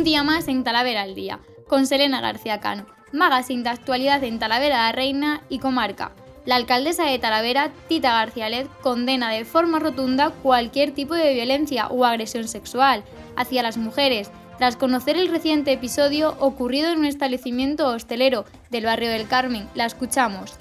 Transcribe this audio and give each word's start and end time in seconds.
Un 0.00 0.04
día 0.04 0.22
más 0.22 0.48
en 0.48 0.64
Talavera 0.64 1.02
al 1.02 1.14
día, 1.14 1.40
con 1.68 1.86
Selena 1.86 2.22
García 2.22 2.58
Cano, 2.58 2.86
magazine 3.12 3.62
de 3.62 3.68
actualidad 3.68 4.24
en 4.24 4.38
Talavera 4.38 4.86
la 4.86 4.92
Reina 4.92 5.42
y 5.50 5.58
comarca. 5.58 6.12
La 6.46 6.54
alcaldesa 6.54 7.04
de 7.04 7.18
Talavera, 7.18 7.70
Tita 7.86 8.12
García 8.12 8.48
Led, 8.48 8.66
condena 8.80 9.30
de 9.30 9.44
forma 9.44 9.78
rotunda 9.78 10.30
cualquier 10.30 10.92
tipo 10.92 11.12
de 11.12 11.34
violencia 11.34 11.88
o 11.88 12.06
agresión 12.06 12.48
sexual 12.48 13.04
hacia 13.36 13.62
las 13.62 13.76
mujeres, 13.76 14.30
tras 14.56 14.76
conocer 14.76 15.18
el 15.18 15.28
reciente 15.28 15.70
episodio 15.70 16.34
ocurrido 16.40 16.90
en 16.90 17.00
un 17.00 17.04
establecimiento 17.04 17.86
hostelero 17.88 18.46
del 18.70 18.86
barrio 18.86 19.10
del 19.10 19.28
Carmen. 19.28 19.68
La 19.74 19.84
escuchamos. 19.84 20.54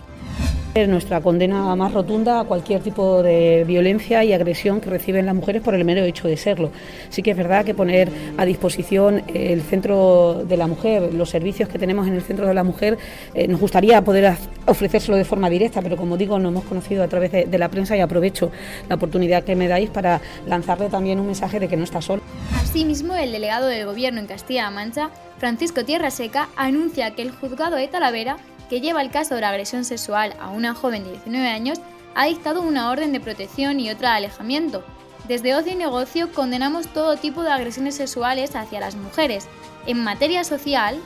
Nuestra 0.88 1.22
condena 1.22 1.76
más 1.76 1.94
rotunda 1.94 2.40
a 2.40 2.44
cualquier 2.46 2.82
tipo 2.82 3.22
de 3.22 3.64
violencia 3.68 4.24
y 4.24 4.34
agresión 4.34 4.80
que 4.80 4.90
reciben 4.90 5.26
las 5.26 5.36
mujeres 5.36 5.62
por 5.62 5.76
el 5.76 5.84
mero 5.84 6.04
hecho 6.04 6.28
de 6.28 6.38
serlo. 6.38 6.72
Sí 7.10 7.22
que 7.22 7.32
es 7.32 7.38
verdad 7.38 7.66
que 7.66 7.74
poner 7.74 8.10
a 8.38 8.46
disposición 8.46 9.24
el 9.34 9.62
centro 9.62 10.44
de 10.46 10.58
la 10.58 10.68
mujer, 10.68 11.14
los 11.14 11.30
servicios 11.30 11.68
que 11.68 11.78
tenemos 11.78 12.08
en 12.08 12.14
el 12.14 12.22
centro 12.22 12.48
de 12.48 12.54
la 12.54 12.64
mujer, 12.64 12.98
eh, 13.34 13.48
nos 13.48 13.60
gustaría 13.60 14.02
poder 14.04 14.36
ofrecérselo 14.66 15.18
de 15.18 15.26
forma 15.26 15.50
directa, 15.50 15.82
pero 15.82 15.98
como 15.98 16.18
digo, 16.18 16.40
nos 16.40 16.52
hemos 16.52 16.64
conocido 16.66 17.04
a 17.04 17.08
través 17.08 17.32
de, 17.32 17.46
de 17.46 17.58
la 17.58 17.70
prensa 17.70 17.98
y 17.98 18.00
aprovecho 18.00 18.52
la 18.88 18.96
oportunidad 18.96 19.44
que 19.44 19.56
me 19.56 19.68
dais 19.68 19.90
para 19.90 20.22
lanzarle 20.48 20.90
también 20.90 21.20
un 21.20 21.26
mensaje 21.26 21.60
de 21.60 21.68
que 21.68 21.78
no 21.78 21.84
está 21.84 22.02
solo. 22.02 22.22
Asimismo, 22.62 23.16
el 23.16 23.32
delegado 23.32 23.68
del 23.68 23.86
Gobierno 23.86 24.20
en 24.20 24.28
Castilla-La 24.28 24.72
Mancha, 24.72 25.10
Francisco 25.38 25.84
Tierra 25.84 26.12
Seca, 26.12 26.50
anuncia 26.56 27.16
que 27.16 27.22
el 27.22 27.32
juzgado 27.32 27.76
de 27.76 27.88
Talavera 27.88 28.38
que 28.70 28.82
lleva 28.82 29.02
el 29.02 29.12
caso 29.12 29.36
de 29.36 29.42
la 29.42 29.50
agresión 29.50 29.84
sexual 29.84 30.36
a 30.40 30.50
una 30.50 30.74
joven 30.74 31.04
de 31.04 31.12
19 31.12 31.48
años, 31.48 31.80
ha 32.16 32.26
dictado 32.26 32.62
una 32.62 32.92
orden 32.92 33.12
de 33.12 33.20
protección 33.20 33.80
y 33.80 33.90
otra 33.90 34.12
de 34.12 34.18
alejamiento. 34.18 34.84
Desde 35.28 35.56
Ocio 35.56 35.74
y 35.74 35.76
Negocio 35.76 36.32
condenamos 36.32 36.88
todo 36.88 37.18
tipo 37.18 37.44
de 37.44 37.52
agresiones 37.52 37.96
sexuales 37.96 38.56
hacia 38.56 38.80
las 38.80 38.96
mujeres. 38.96 39.48
En 39.86 40.04
materia 40.04 40.44
social, 40.44 41.00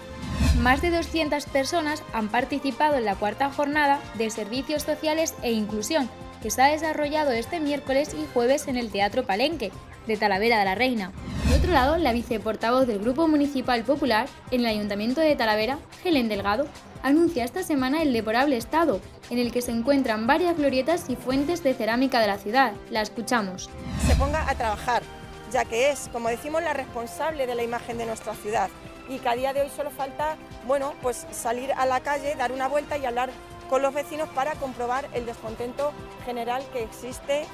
más 0.60 0.82
de 0.82 0.92
200 0.92 1.46
personas 1.48 2.04
han 2.14 2.30
participado 2.30 2.96
en 2.96 3.06
la 3.06 3.16
cuarta 3.16 3.50
jornada 3.50 4.00
de 4.18 4.30
Servicios 4.30 4.84
Sociales 4.84 5.34
e 5.42 5.52
Inclusión, 5.52 6.10
que 6.42 6.52
se 6.52 6.62
ha 6.62 6.68
desarrollado 6.68 7.32
este 7.32 7.60
miércoles 7.60 8.14
y 8.14 8.26
jueves 8.34 8.68
en 8.68 8.78
el 8.78 8.92
Teatro 8.92 9.26
Palenque, 9.26 9.72
de 10.08 10.18
Talavera 10.18 10.60
de 10.60 10.66
la 10.66 10.76
Reina. 10.76 11.12
Por 11.54 11.60
otro 11.60 11.74
lado, 11.74 11.98
la 11.98 12.14
viceportavoz 12.14 12.88
del 12.88 12.98
Grupo 12.98 13.28
Municipal 13.28 13.84
Popular 13.84 14.28
en 14.50 14.62
el 14.62 14.66
Ayuntamiento 14.66 15.22
de 15.22 15.36
Talavera, 15.36 15.78
Helen 16.04 16.28
Delgado, 16.28 16.66
anuncia 17.04 17.44
esta 17.44 17.62
semana 17.62 18.02
el 18.02 18.12
deporable 18.12 18.58
estado, 18.58 19.00
en 19.30 19.38
el 19.38 19.52
que 19.52 19.62
se 19.62 19.70
encuentran 19.70 20.26
varias 20.26 20.58
glorietas 20.58 21.12
y 21.12 21.16
fuentes 21.16 21.62
de 21.62 21.76
cerámica 21.76 22.20
de 22.22 22.26
la 22.26 22.40
ciudad. 22.40 22.74
La 22.90 23.04
escuchamos. 23.04 23.70
Se 24.08 24.16
ponga 24.16 24.50
a 24.50 24.56
trabajar, 24.56 25.04
ya 25.52 25.64
que 25.64 25.92
es, 25.92 26.10
como 26.12 26.30
decimos, 26.30 26.64
la 26.64 26.74
responsable 26.74 27.46
de 27.46 27.54
la 27.54 27.62
imagen 27.62 28.00
de 28.00 28.08
nuestra 28.08 28.34
ciudad 28.34 28.72
y 29.08 29.20
que 29.20 29.30
a 29.30 29.36
día 29.36 29.54
de 29.54 29.62
hoy 29.62 29.70
solo 29.70 29.92
falta, 29.92 30.38
bueno, 30.66 30.96
pues 31.04 31.28
salir 31.30 31.72
a 31.74 31.86
la 31.86 32.00
calle, 32.00 32.34
dar 32.34 32.52
una 32.52 32.68
vuelta 32.68 32.98
y 32.98 33.06
hablar 33.06 33.30
con 33.70 33.84
los 33.84 33.94
vecinos 33.94 34.28
para 34.30 34.56
comprobar 34.56 35.08
el 35.14 35.28
descontento 35.28 35.92
general 36.26 36.64
que 36.74 36.82
existe 36.82 37.46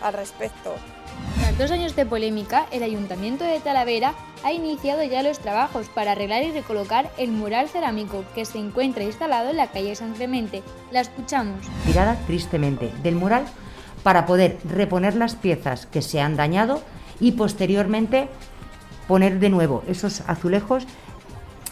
al 0.00 0.14
respecto. 0.14 0.74
Dos 1.62 1.70
años 1.70 1.94
de 1.94 2.04
polémica, 2.04 2.66
el 2.72 2.82
Ayuntamiento 2.82 3.44
de 3.44 3.60
Talavera 3.60 4.14
ha 4.42 4.50
iniciado 4.50 5.04
ya 5.04 5.22
los 5.22 5.38
trabajos 5.38 5.88
para 5.88 6.10
arreglar 6.10 6.42
y 6.42 6.50
recolocar 6.50 7.12
el 7.18 7.30
mural 7.30 7.68
cerámico 7.68 8.24
que 8.34 8.44
se 8.44 8.58
encuentra 8.58 9.04
instalado 9.04 9.50
en 9.50 9.58
la 9.58 9.68
calle 9.68 9.94
San 9.94 10.12
Clemente. 10.14 10.64
La 10.90 11.02
escuchamos. 11.02 11.64
Tirada 11.86 12.16
tristemente 12.26 12.90
del 13.04 13.14
mural 13.14 13.44
para 14.02 14.26
poder 14.26 14.58
reponer 14.64 15.14
las 15.14 15.36
piezas 15.36 15.86
que 15.86 16.02
se 16.02 16.20
han 16.20 16.34
dañado 16.34 16.82
y 17.20 17.30
posteriormente 17.30 18.28
poner 19.06 19.38
de 19.38 19.48
nuevo 19.48 19.84
esos 19.86 20.22
azulejos 20.26 20.84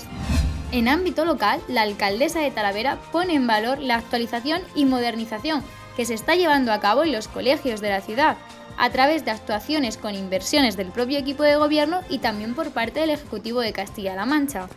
En 0.73 0.87
ámbito 0.87 1.25
local, 1.25 1.63
la 1.67 1.81
alcaldesa 1.83 2.41
de 2.41 2.51
Talavera 2.51 2.99
pone 3.13 3.33
en 3.33 3.47
valor 3.47 3.79
la 3.79 3.97
actualización 3.97 4.61
y 4.75 4.85
modernización 4.85 5.65
que 5.97 6.05
se 6.05 6.13
está 6.13 6.35
llevando 6.35 6.71
a 6.71 6.81
cabo 6.81 7.05
en 7.05 7.13
los 7.13 7.29
colegios 7.29 7.81
de 7.81 7.89
la 7.89 8.03
ciudad, 8.03 8.37
a 8.79 8.91
través 8.91 9.25
de 9.25 9.31
actuaciones 9.31 9.97
con 9.97 10.15
inversiones 10.15 10.77
del 10.77 10.89
propio 10.89 11.19
equipo 11.19 11.43
de 11.43 11.57
gobierno 11.57 12.01
y 12.09 12.19
también 12.19 12.55
por 12.55 12.71
parte 12.71 13.01
del 13.01 13.11
Ejecutivo 13.11 13.61
de 13.61 13.73
Castilla-La 13.73 14.27
Mancha. 14.27 14.69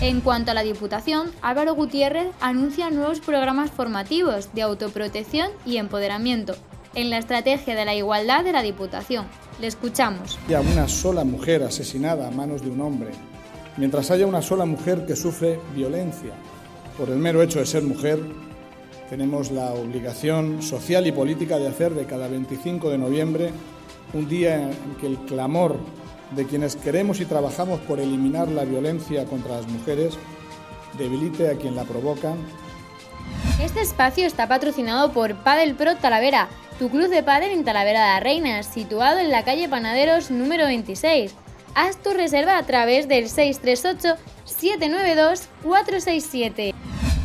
En 0.00 0.20
cuanto 0.20 0.50
a 0.50 0.54
la 0.54 0.62
Diputación, 0.62 1.30
Álvaro 1.42 1.74
Gutiérrez 1.74 2.28
anuncia 2.40 2.90
nuevos 2.90 3.20
programas 3.20 3.70
formativos 3.70 4.52
de 4.54 4.62
autoprotección 4.62 5.50
y 5.64 5.76
empoderamiento 5.76 6.54
en 6.94 7.10
la 7.10 7.18
estrategia 7.18 7.74
de 7.74 7.84
la 7.84 7.94
igualdad 7.94 8.44
de 8.44 8.52
la 8.52 8.62
Diputación. 8.62 9.26
Le 9.60 9.66
escuchamos. 9.66 10.38
Haya 10.46 10.60
una 10.60 10.88
sola 10.88 11.24
mujer 11.24 11.62
asesinada 11.62 12.28
a 12.28 12.30
manos 12.30 12.62
de 12.62 12.70
un 12.70 12.80
hombre, 12.80 13.10
mientras 13.76 14.10
haya 14.10 14.26
una 14.26 14.42
sola 14.42 14.64
mujer 14.64 15.06
que 15.06 15.16
sufre 15.16 15.58
violencia 15.74 16.32
por 16.96 17.08
el 17.10 17.16
mero 17.16 17.42
hecho 17.42 17.58
de 17.58 17.66
ser 17.66 17.82
mujer, 17.82 18.20
tenemos 19.08 19.50
la 19.50 19.72
obligación 19.72 20.62
social 20.62 21.06
y 21.06 21.12
política 21.12 21.58
de 21.58 21.68
hacer 21.68 21.94
de 21.94 22.06
cada 22.06 22.28
25 22.28 22.90
de 22.90 22.98
noviembre 22.98 23.50
un 24.12 24.28
día 24.28 24.62
en 24.62 24.94
que 25.00 25.06
el 25.06 25.18
clamor 25.18 25.78
de 26.30 26.46
quienes 26.46 26.76
queremos 26.76 27.20
y 27.20 27.26
trabajamos 27.26 27.80
por 27.80 28.00
eliminar 28.00 28.48
la 28.48 28.64
violencia 28.64 29.24
contra 29.24 29.56
las 29.56 29.68
mujeres 29.68 30.18
debilite 30.98 31.50
a 31.50 31.56
quien 31.56 31.76
la 31.76 31.84
provoca. 31.84 32.34
Este 33.62 33.80
espacio 33.80 34.26
está 34.26 34.48
patrocinado 34.48 35.12
por 35.12 35.34
Padel 35.36 35.74
Pro 35.74 35.96
Talavera, 35.96 36.48
tu 36.78 36.90
club 36.90 37.08
de 37.08 37.22
pádel 37.22 37.52
en 37.52 37.64
Talavera 37.64 38.00
de 38.00 38.06
la 38.14 38.20
Reina, 38.20 38.62
situado 38.62 39.18
en 39.18 39.30
la 39.30 39.44
calle 39.44 39.68
Panaderos 39.68 40.30
número 40.30 40.66
26. 40.66 41.34
Haz 41.74 41.96
tu 41.98 42.10
reserva 42.10 42.58
a 42.58 42.62
través 42.64 43.08
del 43.08 43.28
638 43.28 44.20
792 44.44 45.48
467. 45.62 46.73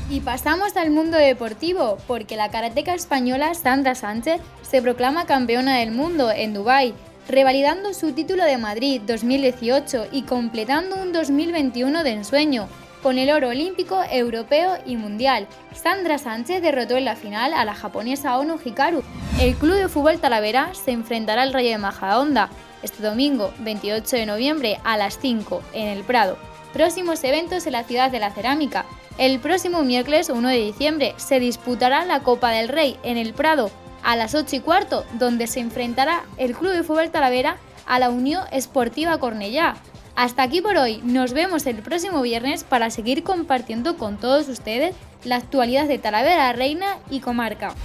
Y 0.10 0.22
pasamos 0.22 0.76
al 0.76 0.90
mundo 0.90 1.18
deportivo, 1.18 2.00
porque 2.08 2.36
la 2.36 2.50
karateca 2.50 2.96
española 2.96 3.54
Sandra 3.54 3.94
Sánchez 3.94 4.42
se 4.64 4.82
proclama 4.82 5.28
campeona 5.28 5.78
del 5.78 5.92
mundo 5.92 6.32
en 6.32 6.56
Dubái, 6.56 6.96
revalidando 7.28 7.94
su 7.94 8.14
título 8.14 8.44
de 8.44 8.58
Madrid 8.58 9.02
2018 9.06 10.08
y 10.12 10.24
completando 10.24 10.96
un 10.96 11.14
2021 11.14 12.04
de 12.04 12.10
ensueño, 12.10 12.68
con 13.04 13.20
el 13.20 13.30
oro 13.30 13.50
olímpico, 13.50 14.02
europeo 14.10 14.80
y 14.84 14.96
mundial. 14.96 15.48
Sandra 15.76 16.18
Sánchez 16.18 16.64
derrotó 16.64 16.98
en 16.98 17.06
la 17.06 17.16
final 17.16 17.54
a 17.54 17.64
la 17.64 17.76
japonesa 17.76 18.40
Ono 18.40 18.58
Hikaru. 18.64 19.04
El 19.40 19.56
club 19.56 19.76
de 19.76 19.90
fútbol 19.90 20.20
Talavera 20.20 20.74
se 20.74 20.90
enfrentará 20.90 21.44
al 21.44 21.54
Rayo 21.54 21.70
de 21.70 21.78
Majadahonda 21.78 22.50
este 22.82 23.04
domingo 23.04 23.54
28 23.60 24.16
de 24.16 24.26
noviembre 24.26 24.80
a 24.84 24.98
las 24.98 25.20
5 25.20 25.62
en 25.74 25.88
el 25.90 26.04
Prado. 26.04 26.38
Próximos 26.74 27.24
eventos 27.24 27.68
en 27.68 27.74
la 27.74 27.84
ciudad 27.84 28.10
de 28.10 28.20
la 28.20 28.32
cerámica. 28.32 28.86
El 29.20 29.42
próximo 29.42 29.84
miércoles 29.84 30.30
1 30.30 30.48
de 30.48 30.64
diciembre 30.64 31.14
se 31.18 31.42
disputará 31.42 32.06
la 32.06 32.22
Copa 32.22 32.52
del 32.52 32.70
Rey 32.70 32.96
en 33.04 33.18
el 33.18 33.34
Prado 33.34 33.70
a 34.02 34.16
las 34.16 34.34
8 34.34 34.56
y 34.56 34.60
cuarto, 34.62 35.06
donde 35.16 35.46
se 35.48 35.60
enfrentará 35.60 36.24
el 36.38 36.56
Club 36.56 36.72
de 36.72 36.84
Fútbol 36.84 37.10
Talavera 37.10 37.58
a 37.86 38.00
la 38.00 38.12
Unión 38.12 38.46
Esportiva 38.54 39.18
Cornellá. 39.18 39.76
Hasta 40.16 40.44
aquí 40.44 40.62
por 40.62 40.78
hoy, 40.78 41.02
nos 41.04 41.34
vemos 41.34 41.66
el 41.66 41.82
próximo 41.82 42.22
viernes 42.22 42.64
para 42.64 42.90
seguir 42.92 43.24
compartiendo 43.24 43.98
con 43.98 44.16
todos 44.16 44.48
ustedes 44.48 44.96
la 45.26 45.36
actualidad 45.36 45.90
de 45.90 46.00
Talavera 46.00 46.54
Reina 46.54 46.98
y 47.10 47.20
Comarca. 47.20 47.76